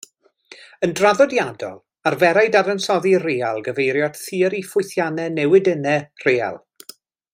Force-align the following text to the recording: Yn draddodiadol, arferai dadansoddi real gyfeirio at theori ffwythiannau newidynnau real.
Yn 0.85 0.93
draddodiadol, 0.99 1.75
arferai 2.11 2.45
dadansoddi 2.55 3.13
real 3.25 3.61
gyfeirio 3.69 4.07
at 4.09 4.19
theori 4.23 4.63
ffwythiannau 4.71 5.35
newidynnau 5.37 6.11
real. 6.31 6.59